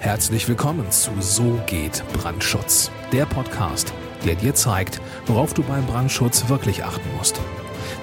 Herzlich 0.00 0.46
willkommen 0.46 0.92
zu 0.92 1.10
So 1.18 1.60
geht 1.66 2.04
Brandschutz, 2.12 2.88
der 3.10 3.26
Podcast, 3.26 3.92
der 4.24 4.36
dir 4.36 4.54
zeigt, 4.54 5.00
worauf 5.26 5.54
du 5.54 5.64
beim 5.64 5.84
Brandschutz 5.86 6.48
wirklich 6.48 6.84
achten 6.84 7.08
musst. 7.16 7.40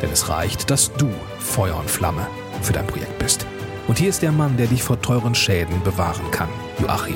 Denn 0.01 0.11
es 0.11 0.27
reicht, 0.27 0.69
dass 0.69 0.91
du 0.91 1.09
Feuer 1.39 1.77
und 1.77 1.89
Flamme 1.89 2.27
für 2.61 2.73
dein 2.73 2.85
Projekt 2.85 3.17
bist. 3.17 3.45
Und 3.87 3.97
hier 3.97 4.09
ist 4.09 4.21
der 4.21 4.33
Mann, 4.33 4.57
der 4.57 4.67
dich 4.67 4.83
vor 4.83 5.01
teuren 5.01 5.35
Schäden 5.35 5.81
bewahren 5.83 6.29
kann, 6.31 6.49
Joachim 6.81 7.15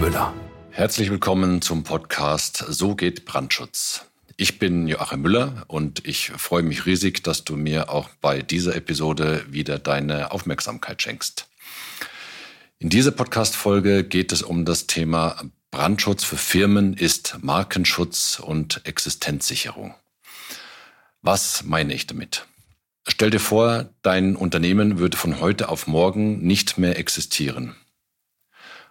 Müller. 0.00 0.32
Herzlich 0.70 1.10
willkommen 1.10 1.60
zum 1.60 1.84
Podcast 1.84 2.64
So 2.66 2.94
geht 2.94 3.26
Brandschutz. 3.26 4.06
Ich 4.38 4.58
bin 4.58 4.88
Joachim 4.88 5.20
Müller 5.20 5.64
und 5.66 6.08
ich 6.08 6.30
freue 6.30 6.62
mich 6.62 6.86
riesig, 6.86 7.22
dass 7.24 7.44
du 7.44 7.56
mir 7.56 7.90
auch 7.90 8.08
bei 8.22 8.40
dieser 8.40 8.74
Episode 8.74 9.44
wieder 9.50 9.78
deine 9.78 10.32
Aufmerksamkeit 10.32 11.02
schenkst. 11.02 11.46
In 12.78 12.90
dieser 12.90 13.12
Podcast-Folge 13.12 14.04
geht 14.04 14.32
es 14.32 14.42
um 14.42 14.64
das 14.64 14.86
Thema 14.86 15.42
Brandschutz 15.70 16.24
für 16.24 16.36
Firmen 16.36 16.94
ist 16.94 17.38
Markenschutz 17.40 18.40
und 18.40 18.84
Existenzsicherung. 18.84 19.94
Was 21.22 21.64
meine 21.64 21.94
ich 21.94 22.06
damit? 22.06 22.46
Stell 23.06 23.30
dir 23.30 23.40
vor, 23.40 23.90
dein 24.02 24.36
Unternehmen 24.36 24.98
würde 24.98 25.16
von 25.16 25.40
heute 25.40 25.68
auf 25.68 25.86
morgen 25.86 26.46
nicht 26.46 26.76
mehr 26.76 26.98
existieren. 26.98 27.74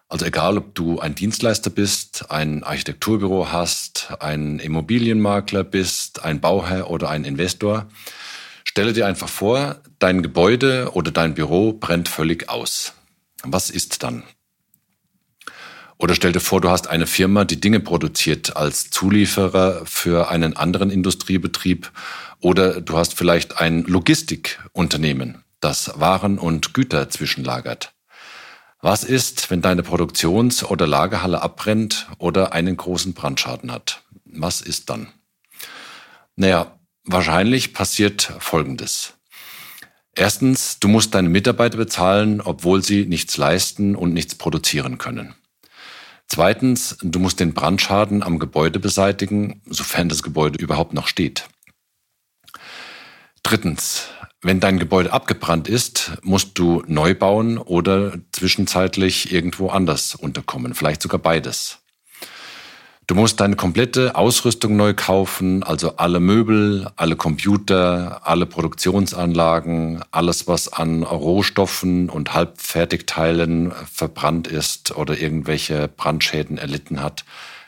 Also 0.07 0.25
egal, 0.25 0.57
ob 0.57 0.75
du 0.75 0.99
ein 0.99 1.15
Dienstleister 1.15 1.69
bist, 1.69 2.31
ein 2.31 2.63
Architekturbüro 2.63 3.51
hast, 3.51 4.13
ein 4.19 4.59
Immobilienmakler 4.59 5.63
bist, 5.63 6.23
ein 6.23 6.39
Bauherr 6.39 6.89
oder 6.89 7.09
ein 7.09 7.25
Investor, 7.25 7.87
stelle 8.63 8.93
dir 8.93 9.07
einfach 9.07 9.29
vor, 9.29 9.81
dein 9.99 10.21
Gebäude 10.21 10.91
oder 10.93 11.11
dein 11.11 11.33
Büro 11.33 11.73
brennt 11.73 12.09
völlig 12.09 12.49
aus. 12.49 12.93
Was 13.43 13.69
ist 13.69 14.03
dann? 14.03 14.23
Oder 15.97 16.15
stell 16.15 16.31
dir 16.31 16.39
vor, 16.39 16.59
du 16.59 16.69
hast 16.69 16.87
eine 16.87 17.07
Firma, 17.07 17.45
die 17.45 17.59
Dinge 17.59 17.79
produziert 17.79 18.57
als 18.57 18.89
Zulieferer 18.89 19.85
für 19.85 20.29
einen 20.29 20.57
anderen 20.57 20.89
Industriebetrieb. 20.89 21.91
Oder 22.39 22.81
du 22.81 22.97
hast 22.97 23.13
vielleicht 23.13 23.59
ein 23.59 23.83
Logistikunternehmen, 23.83 25.43
das 25.59 25.97
Waren 25.99 26.39
und 26.39 26.73
Güter 26.73 27.09
zwischenlagert. 27.09 27.93
Was 28.81 29.05
ist, 29.05 29.49
wenn 29.49 29.61
deine 29.61 29.81
Produktions- 29.81 30.63
oder 30.63 30.87
Lagerhalle 30.87 31.41
abbrennt 31.41 32.07
oder 32.17 32.51
einen 32.51 32.75
großen 32.75 33.13
Brandschaden 33.13 33.71
hat? 33.71 34.03
Was 34.25 34.59
ist 34.59 34.89
dann? 34.89 35.07
Naja, 36.35 36.77
wahrscheinlich 37.05 37.73
passiert 37.73 38.33
Folgendes. 38.39 39.13
Erstens, 40.15 40.79
du 40.79 40.87
musst 40.87 41.15
deine 41.15 41.29
Mitarbeiter 41.29 41.77
bezahlen, 41.77 42.39
obwohl 42.39 42.83
sie 42.83 43.05
nichts 43.05 43.37
leisten 43.37 43.95
und 43.95 44.13
nichts 44.13 44.35
produzieren 44.35 44.97
können. 44.99 45.33
Zweitens, 46.27 46.97
du 47.01 47.19
musst 47.19 47.39
den 47.39 47.53
Brandschaden 47.53 48.23
am 48.23 48.39
Gebäude 48.39 48.79
beseitigen, 48.79 49.61
sofern 49.65 50.09
das 50.09 50.23
Gebäude 50.23 50.59
überhaupt 50.59 50.93
noch 50.93 51.07
steht. 51.07 51.47
Drittens, 53.43 54.07
wenn 54.41 54.59
dein 54.59 54.79
Gebäude 54.79 55.11
abgebrannt 55.11 55.67
ist, 55.67 56.13
musst 56.21 56.57
du 56.59 56.83
neu 56.87 57.13
bauen 57.13 57.57
oder 57.57 58.17
zwischenzeitlich 58.31 59.31
irgendwo 59.31 59.69
anders 59.69 60.15
unterkommen, 60.15 60.73
vielleicht 60.73 61.01
sogar 61.01 61.19
beides. 61.19 61.82
Du 63.05 63.15
musst 63.15 63.41
deine 63.41 63.57
komplette 63.57 64.15
Ausrüstung 64.15 64.77
neu 64.77 64.93
kaufen, 64.93 65.61
also 65.61 65.97
alle 65.97 66.21
Möbel, 66.21 66.89
alle 66.95 67.17
Computer, 67.17 68.21
alle 68.23 68.45
Produktionsanlagen, 68.45 70.01
alles, 70.11 70.47
was 70.47 70.71
an 70.71 71.03
Rohstoffen 71.03 72.09
und 72.09 72.33
Halbfertigteilen 72.33 73.73
verbrannt 73.91 74.47
ist 74.47 74.95
oder 74.95 75.19
irgendwelche 75.19 75.89
Brandschäden 75.89 76.57
erlitten 76.57 77.01
hat. 77.01 77.25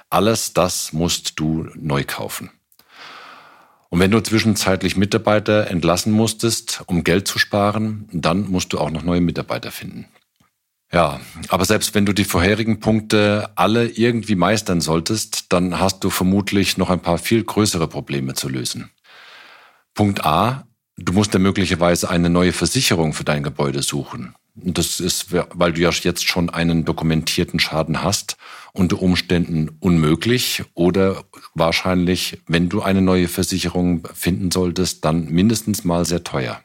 Alles 0.09 0.53
das 0.53 0.93
musst 0.93 1.37
du 1.37 1.67
neu 1.75 2.05
kaufen. 2.07 2.49
Und 3.89 3.99
wenn 3.99 4.11
du 4.11 4.21
zwischenzeitlich 4.21 4.95
Mitarbeiter 4.95 5.67
entlassen 5.69 6.13
musstest, 6.13 6.81
um 6.85 7.03
Geld 7.03 7.27
zu 7.27 7.39
sparen, 7.39 8.07
dann 8.13 8.49
musst 8.49 8.71
du 8.71 8.79
auch 8.79 8.89
noch 8.89 9.03
neue 9.03 9.21
Mitarbeiter 9.21 9.71
finden. 9.71 10.07
Ja, 10.91 11.19
aber 11.49 11.65
selbst 11.65 11.95
wenn 11.95 12.05
du 12.05 12.13
die 12.13 12.25
vorherigen 12.25 12.79
Punkte 12.79 13.49
alle 13.55 13.87
irgendwie 13.87 14.35
meistern 14.35 14.81
solltest, 14.81 15.51
dann 15.51 15.79
hast 15.79 16.03
du 16.03 16.09
vermutlich 16.09 16.77
noch 16.77 16.89
ein 16.89 17.01
paar 17.01 17.17
viel 17.17 17.43
größere 17.43 17.87
Probleme 17.87 18.33
zu 18.33 18.49
lösen. 18.49 18.91
Punkt 19.93 20.25
A, 20.25 20.67
du 20.97 21.13
musst 21.13 21.33
ja 21.33 21.39
möglicherweise 21.39 22.09
eine 22.09 22.29
neue 22.29 22.53
Versicherung 22.53 23.13
für 23.13 23.23
dein 23.23 23.43
Gebäude 23.43 23.81
suchen. 23.81 24.35
Und 24.61 24.77
das 24.77 25.01
ist, 25.01 25.27
weil 25.31 25.73
du 25.73 25.81
ja 25.81 25.89
jetzt 25.89 26.25
schon 26.25 26.49
einen 26.49 26.85
dokumentierten 26.85 27.59
Schaden 27.59 28.01
hast, 28.01 28.37
unter 28.71 29.01
Umständen 29.01 29.69
unmöglich 29.79 30.63
oder 30.73 31.25
wahrscheinlich, 31.53 32.41
wenn 32.47 32.69
du 32.69 32.81
eine 32.81 33.01
neue 33.01 33.27
Versicherung 33.27 34.07
finden 34.13 34.51
solltest, 34.51 35.03
dann 35.03 35.25
mindestens 35.25 35.83
mal 35.83 36.05
sehr 36.05 36.23
teuer. 36.23 36.61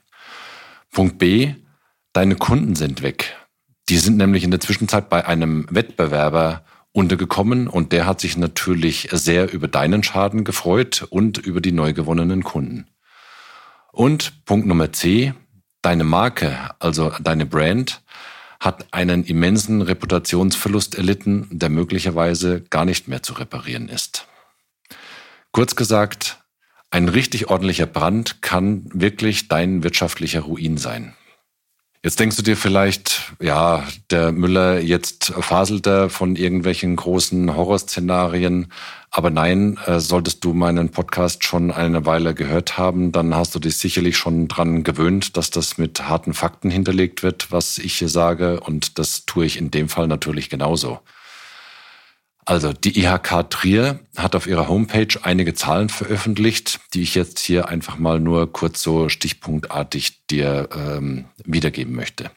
Punkt 0.93 1.19
B, 1.19 1.55
deine 2.13 2.37
Kunden 2.37 2.77
sind 2.77 3.03
weg. 3.03 3.37
Die 3.91 3.99
sind 3.99 4.17
nämlich 4.17 4.45
in 4.45 4.53
der 4.53 4.61
Zwischenzeit 4.61 5.11
bei 5.11 5.27
einem 5.27 5.67
Wettbewerber 5.69 6.63
untergekommen 6.93 7.67
und 7.67 7.91
der 7.91 8.07
hat 8.07 8.21
sich 8.21 8.37
natürlich 8.37 9.09
sehr 9.11 9.53
über 9.53 9.67
deinen 9.67 10.05
Schaden 10.05 10.45
gefreut 10.45 11.07
und 11.11 11.39
über 11.39 11.61
die 11.61 11.73
neu 11.73 11.93
gewonnenen 11.93 12.45
Kunden. 12.45 12.87
Und 13.91 14.45
Punkt 14.45 14.69
Nummer 14.69 14.93
C, 14.93 15.35
deine 15.83 16.05
Marke, 16.05 16.57
also 16.79 17.13
deine 17.21 17.47
Brand, 17.47 18.03
hat 18.61 18.87
einen 18.93 19.25
immensen 19.25 19.83
Reputationsverlust 19.83 20.95
erlitten, 20.95 21.49
der 21.51 21.69
möglicherweise 21.69 22.61
gar 22.71 22.85
nicht 22.85 23.09
mehr 23.09 23.25
zu 23.25 23.33
reparieren 23.33 23.89
ist. 23.89 24.29
Kurz 25.51 25.75
gesagt, 25.75 26.39
ein 26.91 27.09
richtig 27.09 27.51
ordentlicher 27.51 27.87
Brand 27.87 28.41
kann 28.41 28.89
wirklich 28.93 29.49
dein 29.49 29.83
wirtschaftlicher 29.83 30.43
Ruin 30.43 30.77
sein. 30.77 31.17
Jetzt 32.03 32.19
denkst 32.19 32.37
du 32.37 32.43
dir 32.43 32.57
vielleicht, 32.57 33.35
ja, 33.43 33.87
der 34.11 34.33
Müller 34.33 34.81
jetzt 34.81 35.35
faselt 35.39 35.87
er 35.87 36.09
von 36.09 36.35
irgendwelchen 36.35 36.97
großen 36.97 37.55
Horrorszenarien. 37.55 38.73
Aber 39.11 39.29
nein, 39.29 39.79
äh, 39.85 40.01
solltest 40.01 40.43
du 40.43 40.55
meinen 40.55 40.89
Podcast 40.89 41.45
schon 41.45 41.71
eine 41.71 42.07
Weile 42.07 42.33
gehört 42.33 42.79
haben, 42.79 43.13
dann 43.13 43.35
hast 43.35 43.55
du 43.55 43.59
dich 43.59 43.77
sicherlich 43.77 44.17
schon 44.17 44.49
dran 44.49 44.83
gewöhnt, 44.83 45.37
dass 45.37 45.51
das 45.51 45.77
mit 45.77 46.09
harten 46.09 46.33
Fakten 46.33 46.71
hinterlegt 46.71 47.23
wird, 47.23 47.53
was 47.53 47.77
ich 47.77 47.97
hier 47.97 48.09
sage. 48.09 48.61
Und 48.61 48.99
das 48.99 49.27
tue 49.27 49.45
ich 49.45 49.59
in 49.59 49.71
dem 49.71 49.91
Fall 49.91 50.07
natürlich 50.07 50.49
genauso. 50.49 51.01
Also 52.51 52.73
die 52.73 52.99
IHK 52.99 53.49
Trier 53.49 54.01
hat 54.17 54.35
auf 54.35 54.49
ihrer 54.49 54.67
Homepage 54.67 55.17
einige 55.23 55.55
Zahlen 55.55 55.89
veröffentlicht, 55.89 56.81
die 56.95 57.03
ich 57.03 57.15
jetzt 57.15 57.39
hier 57.39 57.69
einfach 57.69 57.97
mal 57.97 58.19
nur 58.19 58.53
kurz 58.53 58.83
so 58.83 59.09
stichpunktartig 59.09 60.27
dir 60.27 60.69
ähm, 60.75 61.27
wiedergeben 61.45 61.95
möchte. 61.95 62.33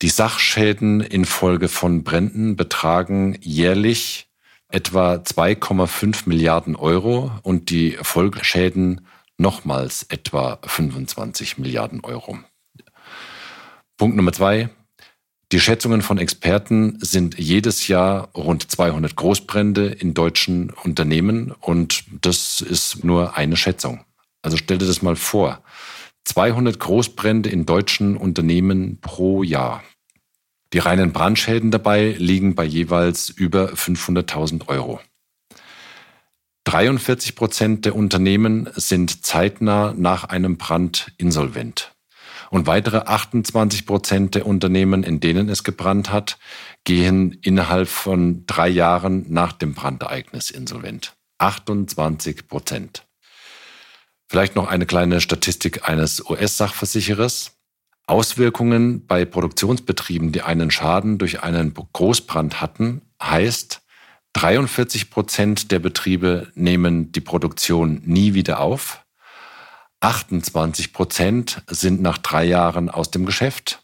Die 0.00 0.10
Sachschäden 0.10 1.00
infolge 1.00 1.66
von 1.66 2.04
Bränden 2.04 2.54
betragen 2.54 3.36
jährlich 3.40 4.28
etwa 4.68 5.14
2,5 5.14 6.28
Milliarden 6.28 6.76
Euro 6.76 7.32
und 7.42 7.68
die 7.68 7.98
Folgeschäden 8.00 9.08
nochmals 9.38 10.04
etwa 10.04 10.60
25 10.64 11.58
Milliarden 11.58 11.98
Euro. 12.04 12.38
Punkt 13.96 14.16
Nummer 14.16 14.32
zwei. 14.32 14.70
Die 15.52 15.60
Schätzungen 15.60 16.00
von 16.00 16.16
Experten 16.16 16.96
sind 17.00 17.38
jedes 17.38 17.86
Jahr 17.86 18.30
rund 18.34 18.70
200 18.70 19.14
Großbrände 19.14 19.86
in 19.88 20.14
deutschen 20.14 20.70
Unternehmen 20.70 21.52
und 21.60 22.04
das 22.22 22.62
ist 22.62 23.04
nur 23.04 23.36
eine 23.36 23.58
Schätzung. 23.58 24.02
Also 24.40 24.56
stell 24.56 24.78
dir 24.78 24.86
das 24.86 25.02
mal 25.02 25.14
vor. 25.14 25.62
200 26.24 26.80
Großbrände 26.80 27.50
in 27.50 27.66
deutschen 27.66 28.16
Unternehmen 28.16 28.98
pro 29.02 29.42
Jahr. 29.42 29.84
Die 30.72 30.78
reinen 30.78 31.12
Brandschäden 31.12 31.70
dabei 31.70 32.16
liegen 32.16 32.54
bei 32.54 32.64
jeweils 32.64 33.28
über 33.28 33.74
500.000 33.74 34.68
Euro. 34.68 35.00
43 36.64 37.36
Prozent 37.36 37.84
der 37.84 37.94
Unternehmen 37.94 38.70
sind 38.74 39.26
zeitnah 39.26 39.92
nach 39.94 40.24
einem 40.24 40.56
Brand 40.56 41.12
insolvent. 41.18 41.92
Und 42.52 42.66
weitere 42.66 42.98
28 42.98 43.86
Prozent 43.86 44.34
der 44.34 44.44
Unternehmen, 44.44 45.04
in 45.04 45.20
denen 45.20 45.48
es 45.48 45.64
gebrannt 45.64 46.12
hat, 46.12 46.38
gehen 46.84 47.38
innerhalb 47.40 47.88
von 47.88 48.44
drei 48.44 48.68
Jahren 48.68 49.24
nach 49.32 49.54
dem 49.54 49.72
Brandereignis 49.72 50.50
insolvent. 50.50 51.14
28 51.38 52.48
Prozent. 52.48 53.06
Vielleicht 54.28 54.54
noch 54.54 54.68
eine 54.68 54.84
kleine 54.84 55.22
Statistik 55.22 55.88
eines 55.88 56.28
US-Sachversicherers. 56.28 57.56
Auswirkungen 58.06 59.06
bei 59.06 59.24
Produktionsbetrieben, 59.24 60.30
die 60.32 60.42
einen 60.42 60.70
Schaden 60.70 61.16
durch 61.16 61.42
einen 61.42 61.72
Großbrand 61.72 62.60
hatten, 62.60 63.00
heißt, 63.22 63.80
43 64.34 65.08
Prozent 65.08 65.72
der 65.72 65.78
Betriebe 65.78 66.52
nehmen 66.54 67.12
die 67.12 67.20
Produktion 67.20 68.02
nie 68.04 68.34
wieder 68.34 68.60
auf. 68.60 69.01
28 70.02 70.92
Prozent 70.92 71.62
sind 71.68 72.02
nach 72.02 72.18
drei 72.18 72.44
Jahren 72.44 72.90
aus 72.90 73.10
dem 73.10 73.24
Geschäft. 73.24 73.82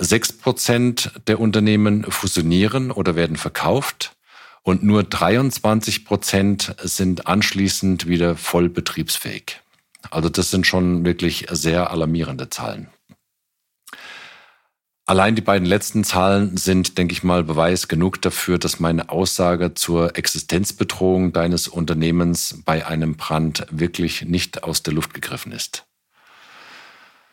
6% 0.00 1.24
der 1.26 1.38
Unternehmen 1.38 2.04
fusionieren 2.04 2.90
oder 2.90 3.16
werden 3.16 3.36
verkauft 3.36 4.16
und 4.62 4.82
nur 4.82 5.02
23 5.02 6.06
Prozent 6.06 6.74
sind 6.82 7.26
anschließend 7.26 8.06
wieder 8.06 8.34
voll 8.34 8.70
betriebsfähig. 8.70 9.60
Also 10.10 10.30
das 10.30 10.50
sind 10.50 10.66
schon 10.66 11.04
wirklich 11.04 11.46
sehr 11.50 11.90
alarmierende 11.90 12.48
Zahlen. 12.48 12.88
Allein 15.10 15.34
die 15.34 15.42
beiden 15.42 15.66
letzten 15.66 16.04
Zahlen 16.04 16.56
sind, 16.56 16.96
denke 16.96 17.12
ich 17.12 17.24
mal, 17.24 17.42
Beweis 17.42 17.88
genug 17.88 18.22
dafür, 18.22 18.58
dass 18.58 18.78
meine 18.78 19.08
Aussage 19.08 19.74
zur 19.74 20.16
Existenzbedrohung 20.16 21.32
deines 21.32 21.66
Unternehmens 21.66 22.62
bei 22.64 22.86
einem 22.86 23.16
Brand 23.16 23.66
wirklich 23.72 24.22
nicht 24.22 24.62
aus 24.62 24.84
der 24.84 24.94
Luft 24.94 25.12
gegriffen 25.12 25.50
ist. 25.50 25.84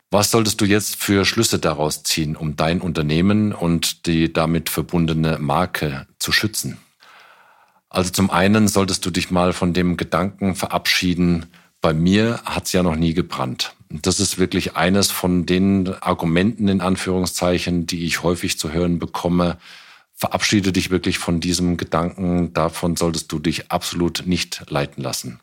Was 0.09 0.31
solltest 0.31 0.59
du 0.59 0.65
jetzt 0.65 0.95
für 0.95 1.23
Schlüsse 1.23 1.59
daraus 1.59 2.01
ziehen, 2.01 2.35
um 2.35 2.55
dein 2.55 2.81
Unternehmen 2.81 3.53
und 3.53 4.07
die 4.07 4.33
damit 4.33 4.69
verbundene 4.69 5.37
Marke 5.37 6.07
zu 6.17 6.31
schützen? 6.31 6.79
Also 7.89 8.09
zum 8.09 8.31
einen 8.31 8.67
solltest 8.67 9.05
du 9.05 9.11
dich 9.11 9.29
mal 9.29 9.53
von 9.53 9.73
dem 9.73 9.97
Gedanken 9.97 10.55
verabschieden, 10.55 11.45
bei 11.81 11.93
mir 11.93 12.41
hat 12.43 12.65
es 12.65 12.73
ja 12.73 12.83
noch 12.83 12.95
nie 12.95 13.13
gebrannt. 13.13 13.75
Das 13.89 14.19
ist 14.19 14.37
wirklich 14.37 14.75
eines 14.75 15.11
von 15.11 15.45
den 15.45 15.93
Argumenten 16.01 16.67
in 16.67 16.81
Anführungszeichen, 16.81 17.87
die 17.87 18.05
ich 18.05 18.23
häufig 18.23 18.59
zu 18.59 18.71
hören 18.71 18.99
bekomme. 18.99 19.57
Verabschiede 20.13 20.71
dich 20.71 20.89
wirklich 20.89 21.19
von 21.19 21.39
diesem 21.39 21.77
Gedanken. 21.77 22.53
Davon 22.53 22.95
solltest 22.95 23.31
du 23.31 23.39
dich 23.39 23.71
absolut 23.71 24.23
nicht 24.25 24.63
leiten 24.69 25.03
lassen. 25.03 25.39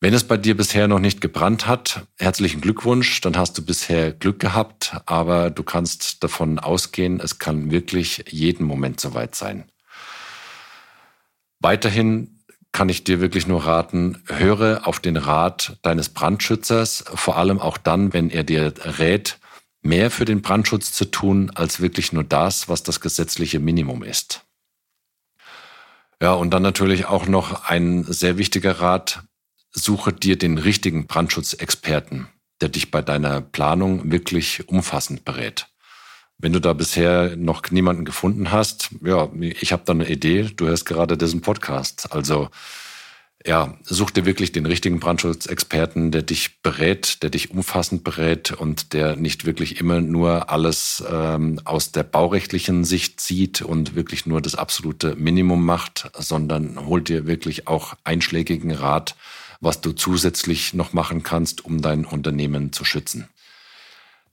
Wenn 0.00 0.14
es 0.14 0.24
bei 0.24 0.36
dir 0.36 0.56
bisher 0.56 0.88
noch 0.88 0.98
nicht 0.98 1.20
gebrannt 1.20 1.66
hat, 1.66 2.06
herzlichen 2.18 2.60
Glückwunsch, 2.60 3.20
dann 3.22 3.36
hast 3.36 3.56
du 3.56 3.64
bisher 3.64 4.12
Glück 4.12 4.38
gehabt, 4.38 4.94
aber 5.06 5.50
du 5.50 5.62
kannst 5.62 6.22
davon 6.22 6.58
ausgehen, 6.58 7.18
es 7.18 7.38
kann 7.38 7.70
wirklich 7.70 8.24
jeden 8.28 8.66
Moment 8.66 9.00
soweit 9.00 9.34
sein. 9.34 9.64
Weiterhin 11.60 12.35
kann 12.76 12.90
ich 12.90 13.04
dir 13.04 13.22
wirklich 13.22 13.46
nur 13.46 13.64
raten, 13.64 14.22
höre 14.26 14.86
auf 14.86 15.00
den 15.00 15.16
Rat 15.16 15.78
deines 15.80 16.10
Brandschützers, 16.10 17.06
vor 17.14 17.38
allem 17.38 17.58
auch 17.58 17.78
dann, 17.78 18.12
wenn 18.12 18.28
er 18.28 18.44
dir 18.44 18.74
rät, 18.98 19.38
mehr 19.80 20.10
für 20.10 20.26
den 20.26 20.42
Brandschutz 20.42 20.92
zu 20.92 21.06
tun, 21.06 21.50
als 21.54 21.80
wirklich 21.80 22.12
nur 22.12 22.22
das, 22.22 22.68
was 22.68 22.82
das 22.82 23.00
gesetzliche 23.00 23.60
Minimum 23.60 24.02
ist. 24.02 24.44
Ja, 26.20 26.34
und 26.34 26.50
dann 26.50 26.62
natürlich 26.62 27.06
auch 27.06 27.26
noch 27.26 27.64
ein 27.64 28.04
sehr 28.04 28.36
wichtiger 28.36 28.78
Rat, 28.78 29.22
suche 29.70 30.12
dir 30.12 30.36
den 30.36 30.58
richtigen 30.58 31.06
Brandschutzexperten, 31.06 32.28
der 32.60 32.68
dich 32.68 32.90
bei 32.90 33.00
deiner 33.00 33.40
Planung 33.40 34.12
wirklich 34.12 34.68
umfassend 34.68 35.24
berät. 35.24 35.66
Wenn 36.38 36.52
du 36.52 36.60
da 36.60 36.74
bisher 36.74 37.34
noch 37.36 37.70
niemanden 37.70 38.04
gefunden 38.04 38.52
hast, 38.52 38.90
ja, 39.02 39.30
ich 39.40 39.72
habe 39.72 39.82
da 39.86 39.92
eine 39.92 40.08
Idee. 40.08 40.50
Du 40.54 40.66
hörst 40.66 40.84
gerade 40.84 41.16
diesen 41.16 41.40
Podcast. 41.40 42.12
Also 42.12 42.50
ja, 43.46 43.78
such 43.84 44.10
dir 44.10 44.26
wirklich 44.26 44.50
den 44.52 44.66
richtigen 44.66 44.98
Brandschutzexperten, 44.98 46.10
der 46.10 46.22
dich 46.22 46.62
berät, 46.62 47.22
der 47.22 47.30
dich 47.30 47.50
umfassend 47.52 48.02
berät 48.02 48.50
und 48.50 48.92
der 48.92 49.14
nicht 49.14 49.44
wirklich 49.46 49.80
immer 49.80 50.00
nur 50.00 50.50
alles 50.50 51.02
ähm, 51.08 51.60
aus 51.64 51.92
der 51.92 52.02
baurechtlichen 52.02 52.84
Sicht 52.84 53.20
sieht 53.20 53.62
und 53.62 53.94
wirklich 53.94 54.26
nur 54.26 54.42
das 54.42 54.56
absolute 54.56 55.14
Minimum 55.14 55.64
macht, 55.64 56.10
sondern 56.18 56.86
hol 56.86 57.00
dir 57.00 57.26
wirklich 57.26 57.68
auch 57.68 57.94
einschlägigen 58.04 58.72
Rat, 58.72 59.14
was 59.60 59.80
du 59.80 59.92
zusätzlich 59.92 60.74
noch 60.74 60.92
machen 60.92 61.22
kannst, 61.22 61.64
um 61.64 61.80
dein 61.80 62.04
Unternehmen 62.04 62.72
zu 62.72 62.84
schützen. 62.84 63.28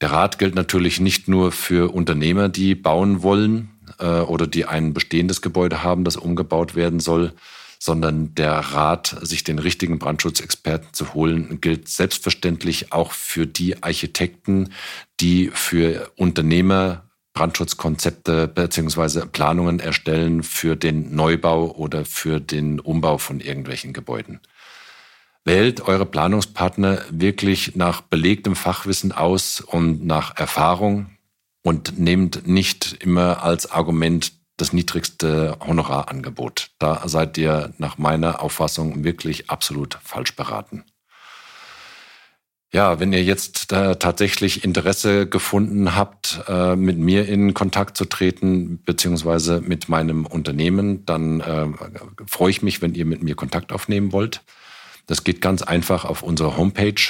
Der 0.04 0.12
Rat 0.12 0.38
gilt 0.38 0.54
natürlich 0.54 1.00
nicht 1.00 1.30
nur 1.30 1.54
für 1.54 1.94
Unternehmer, 1.94 2.50
die 2.50 2.76
bauen 2.76 3.24
wollen 3.24 3.70
äh, 4.00 4.20
oder 4.20 4.48
die 4.48 4.66
ein 4.66 4.94
bestehendes 4.94 5.42
Gebäude 5.42 5.82
haben, 5.82 6.04
das 6.04 6.18
umgebaut 6.18 6.76
werden 6.76 7.00
soll, 7.00 7.32
sondern 7.80 8.36
der 8.36 8.52
Rat, 8.52 9.16
sich 9.22 9.46
den 9.46 9.60
richtigen 9.60 10.00
Brandschutzexperten 10.00 10.90
zu 10.92 11.14
holen, 11.14 11.62
gilt 11.62 11.88
selbstverständlich 11.88 12.92
auch 12.92 13.14
für 13.14 13.48
die 13.48 13.82
Architekten, 13.82 14.74
die 15.22 15.50
für 15.54 16.12
Unternehmer 16.18 17.04
Brandschutzkonzepte 17.34 18.50
bzw. 18.50 19.28
Planungen 19.28 19.80
erstellen 19.80 20.44
für 20.44 20.76
den 20.76 21.16
Neubau 21.16 21.72
oder 21.78 22.04
für 22.04 22.42
den 22.42 22.82
Umbau 22.82 23.20
von 23.20 23.40
irgendwelchen 23.40 23.94
Gebäuden. 23.94 24.42
Wählt 25.46 25.82
eure 25.82 26.06
Planungspartner 26.06 27.02
wirklich 27.10 27.76
nach 27.76 28.02
belegtem 28.02 28.56
Fachwissen 28.56 29.12
aus 29.12 29.60
und 29.60 30.06
nach 30.06 30.38
Erfahrung 30.38 31.18
und 31.64 32.00
nehmt 32.00 32.48
nicht 32.48 32.98
immer 33.02 33.44
als 33.44 33.70
Argument 33.70 34.32
das 34.58 34.72
niedrigste 34.72 35.58
Honorarangebot. 35.60 36.70
Da 36.80 37.08
seid 37.08 37.38
ihr 37.38 37.74
nach 37.78 37.98
meiner 37.98 38.42
Auffassung 38.42 39.04
wirklich 39.04 39.50
absolut 39.50 39.98
falsch 40.04 40.36
beraten. 40.36 40.86
Ja, 42.72 43.00
wenn 43.00 43.14
ihr 43.14 43.24
jetzt 43.24 43.72
äh, 43.72 43.98
tatsächlich 43.98 44.64
Interesse 44.64 45.28
gefunden 45.28 45.96
habt, 45.96 46.42
äh, 46.48 46.76
mit 46.76 46.98
mir 46.98 47.28
in 47.28 47.54
Kontakt 47.54 47.98
zu 47.98 48.06
treten, 48.06 48.82
beziehungsweise 48.84 49.62
mit 49.62 49.90
meinem 49.90 50.26
Unternehmen, 50.26 51.06
dann 51.06 51.42
äh, 51.42 51.68
freue 52.26 52.50
ich 52.50 52.64
mich, 52.64 52.82
wenn 52.82 52.96
ihr 52.96 53.06
mit 53.06 53.22
mir 53.22 53.36
Kontakt 53.36 53.72
aufnehmen 53.72 54.12
wollt. 54.12 54.42
Das 55.08 55.24
geht 55.24 55.42
ganz 55.42 55.62
einfach 55.62 56.06
auf 56.06 56.24
unserer 56.24 56.58
Homepage. 56.58 57.02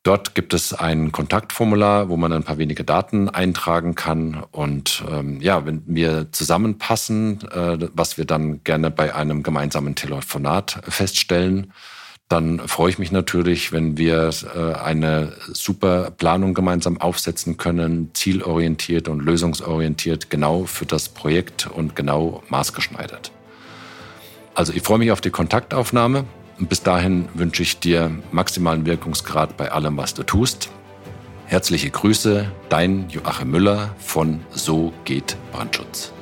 Dort 0.04 0.34
gibt 0.34 0.54
es 0.54 0.74
ein 0.74 1.12
Kontaktformular, 1.12 2.08
wo 2.10 2.16
man 2.16 2.32
ein 2.32 2.44
paar 2.44 2.58
wenige 2.58 2.86
Daten 2.86 3.28
eintragen 3.30 3.96
kann. 3.96 4.46
Und 4.52 5.04
ähm, 5.10 5.42
ja, 5.42 5.66
wenn 5.66 5.84
wir 5.86 6.32
zusammenpassen, 6.32 7.42
äh, 7.52 7.90
was 7.94 8.18
wir 8.18 8.24
dann 8.26 8.64
gerne 8.64 8.92
bei 8.92 9.14
einem 9.14 9.44
gemeinsamen 9.44 9.96
Telefonat 9.96 10.80
feststellen, 10.88 11.74
dann 12.30 12.60
freue 12.68 12.92
ich 12.92 13.00
mich 13.00 13.12
natürlich, 13.12 13.72
wenn 13.72 13.98
wir 13.98 14.30
äh, 14.56 14.74
eine 14.76 15.34
super 15.52 16.12
Planung 16.12 16.54
gemeinsam 16.54 17.02
aufsetzen 17.02 17.58
können, 17.58 18.12
zielorientiert 18.14 19.08
und 19.08 19.22
lösungsorientiert, 19.22 20.30
genau 20.30 20.66
für 20.66 20.86
das 20.86 21.10
Projekt 21.10 21.68
und 21.68 21.96
genau 21.96 22.44
maßgeschneidert. 22.50 23.32
Also 24.54 24.74
ich 24.74 24.84
freue 24.84 25.00
mich 25.00 25.12
auf 25.12 25.22
die 25.22 25.32
Kontaktaufnahme 25.32 26.26
und 26.60 26.70
bis 26.70 26.84
dahin 26.84 27.28
wünsche 27.34 27.64
ich 27.64 27.80
dir 27.80 28.12
maximalen 28.32 28.86
Wirkungsgrad 28.86 29.58
bei 29.58 29.72
allem, 29.72 29.98
was 29.98 30.14
du 30.14 30.22
tust. 30.22 30.70
Herzliche 31.48 31.90
Grüße, 31.90 32.52
dein 32.70 33.10
Joachim 33.10 33.50
Müller 33.50 33.96
von 33.98 34.42
So 34.52 34.94
geht 35.04 35.36
Brandschutz. 35.52 36.14